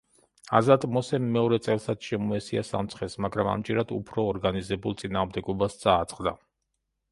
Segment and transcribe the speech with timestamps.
[0.59, 6.37] აზატ მოსე მეორე წელსაც შემოესია სამცხეს, მაგრამ ამჯერად უფრო ორგანიზებულ წინააღმდეგობას წააწყდა.